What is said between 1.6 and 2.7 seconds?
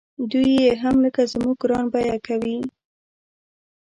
ګران بیه کوي.